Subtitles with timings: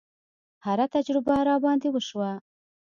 [0.65, 2.31] هره تجربه راباندې وشوه.